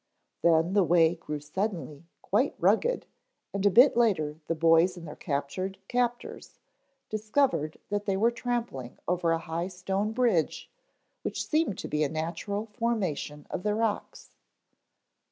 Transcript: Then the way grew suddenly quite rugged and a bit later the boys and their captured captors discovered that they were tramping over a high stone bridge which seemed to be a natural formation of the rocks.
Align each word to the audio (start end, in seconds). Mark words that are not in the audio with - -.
Then 0.41 0.73
the 0.73 0.83
way 0.83 1.13
grew 1.13 1.39
suddenly 1.39 2.07
quite 2.23 2.55
rugged 2.57 3.05
and 3.53 3.63
a 3.67 3.69
bit 3.69 3.95
later 3.95 4.39
the 4.47 4.55
boys 4.55 4.97
and 4.97 5.07
their 5.07 5.15
captured 5.15 5.77
captors 5.87 6.57
discovered 7.11 7.77
that 7.91 8.07
they 8.07 8.17
were 8.17 8.31
tramping 8.31 8.97
over 9.07 9.31
a 9.31 9.37
high 9.37 9.67
stone 9.67 10.11
bridge 10.11 10.71
which 11.21 11.47
seemed 11.47 11.77
to 11.77 11.87
be 11.87 12.03
a 12.03 12.09
natural 12.09 12.65
formation 12.65 13.45
of 13.51 13.61
the 13.61 13.75
rocks. 13.75 14.31